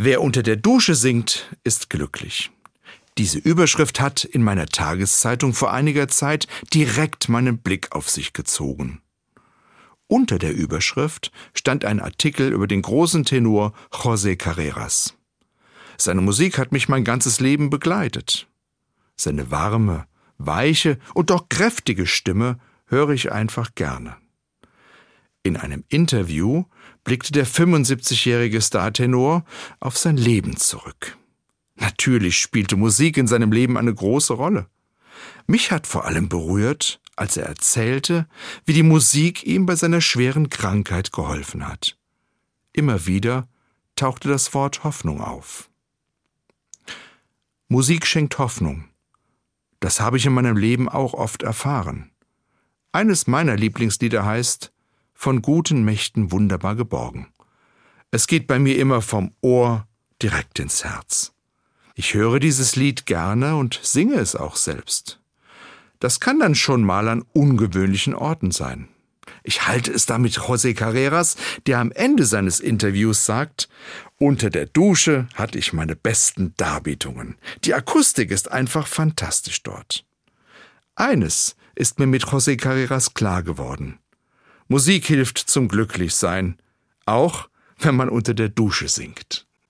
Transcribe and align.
Wer 0.00 0.22
unter 0.22 0.44
der 0.44 0.54
Dusche 0.54 0.94
singt, 0.94 1.50
ist 1.64 1.90
glücklich. 1.90 2.52
Diese 3.18 3.38
Überschrift 3.38 3.98
hat 3.98 4.22
in 4.22 4.44
meiner 4.44 4.66
Tageszeitung 4.66 5.54
vor 5.54 5.72
einiger 5.72 6.06
Zeit 6.06 6.46
direkt 6.72 7.28
meinen 7.28 7.58
Blick 7.58 7.90
auf 7.90 8.08
sich 8.08 8.32
gezogen. 8.32 9.02
Unter 10.06 10.38
der 10.38 10.54
Überschrift 10.54 11.32
stand 11.52 11.84
ein 11.84 11.98
Artikel 11.98 12.52
über 12.52 12.68
den 12.68 12.80
großen 12.80 13.24
Tenor 13.24 13.72
José 13.90 14.36
Carreras. 14.36 15.14
Seine 15.96 16.20
Musik 16.20 16.58
hat 16.58 16.70
mich 16.70 16.88
mein 16.88 17.02
ganzes 17.02 17.40
Leben 17.40 17.68
begleitet. 17.68 18.46
Seine 19.16 19.50
warme, 19.50 20.06
weiche 20.38 21.00
und 21.12 21.30
doch 21.30 21.48
kräftige 21.48 22.06
Stimme 22.06 22.60
höre 22.86 23.10
ich 23.10 23.32
einfach 23.32 23.74
gerne. 23.74 24.16
In 25.48 25.56
einem 25.56 25.82
Interview 25.88 26.64
blickte 27.04 27.32
der 27.32 27.46
75-jährige 27.46 28.60
Startenor 28.60 29.46
auf 29.80 29.96
sein 29.96 30.18
Leben 30.18 30.58
zurück. 30.58 31.16
Natürlich 31.76 32.36
spielte 32.36 32.76
Musik 32.76 33.16
in 33.16 33.26
seinem 33.26 33.50
Leben 33.50 33.78
eine 33.78 33.94
große 33.94 34.34
Rolle. 34.34 34.66
Mich 35.46 35.70
hat 35.70 35.86
vor 35.86 36.04
allem 36.04 36.28
berührt, 36.28 37.00
als 37.16 37.38
er 37.38 37.46
erzählte, 37.46 38.28
wie 38.66 38.74
die 38.74 38.82
Musik 38.82 39.42
ihm 39.46 39.64
bei 39.64 39.74
seiner 39.74 40.02
schweren 40.02 40.50
Krankheit 40.50 41.12
geholfen 41.12 41.66
hat. 41.66 41.96
Immer 42.74 43.06
wieder 43.06 43.48
tauchte 43.96 44.28
das 44.28 44.52
Wort 44.52 44.84
Hoffnung 44.84 45.22
auf. 45.22 45.70
Musik 47.68 48.06
schenkt 48.06 48.36
Hoffnung. 48.36 48.84
Das 49.80 49.98
habe 49.98 50.18
ich 50.18 50.26
in 50.26 50.34
meinem 50.34 50.58
Leben 50.58 50.90
auch 50.90 51.14
oft 51.14 51.42
erfahren. 51.42 52.10
Eines 52.92 53.26
meiner 53.26 53.56
Lieblingslieder 53.56 54.26
heißt 54.26 54.72
Von 55.20 55.42
guten 55.42 55.84
Mächten 55.84 56.30
wunderbar 56.30 56.76
geborgen. 56.76 57.26
Es 58.12 58.28
geht 58.28 58.46
bei 58.46 58.60
mir 58.60 58.78
immer 58.78 59.02
vom 59.02 59.34
Ohr 59.40 59.88
direkt 60.22 60.60
ins 60.60 60.84
Herz. 60.84 61.32
Ich 61.96 62.14
höre 62.14 62.38
dieses 62.38 62.76
Lied 62.76 63.04
gerne 63.04 63.56
und 63.56 63.80
singe 63.82 64.14
es 64.14 64.36
auch 64.36 64.54
selbst. 64.54 65.18
Das 65.98 66.20
kann 66.20 66.38
dann 66.38 66.54
schon 66.54 66.84
mal 66.84 67.08
an 67.08 67.24
ungewöhnlichen 67.32 68.14
Orten 68.14 68.52
sein. 68.52 68.86
Ich 69.42 69.66
halte 69.66 69.90
es 69.90 70.06
da 70.06 70.18
mit 70.18 70.38
José 70.38 70.72
Carreras, 70.72 71.36
der 71.66 71.80
am 71.80 71.90
Ende 71.90 72.24
seines 72.24 72.60
Interviews 72.60 73.26
sagt, 73.26 73.68
unter 74.18 74.50
der 74.50 74.66
Dusche 74.66 75.26
hatte 75.34 75.58
ich 75.58 75.72
meine 75.72 75.96
besten 75.96 76.54
Darbietungen. 76.56 77.34
Die 77.64 77.74
Akustik 77.74 78.30
ist 78.30 78.52
einfach 78.52 78.86
fantastisch 78.86 79.64
dort. 79.64 80.04
Eines 80.94 81.56
ist 81.74 81.98
mir 81.98 82.06
mit 82.06 82.24
José 82.24 82.56
Carreras 82.56 83.14
klar 83.14 83.42
geworden. 83.42 83.98
Musik 84.70 85.06
hilft 85.06 85.38
zum 85.38 85.68
Glücklichsein, 85.68 86.58
auch 87.06 87.48
wenn 87.78 87.96
man 87.96 88.10
unter 88.10 88.34
der 88.34 88.50
Dusche 88.50 88.88
singt. 88.88 89.47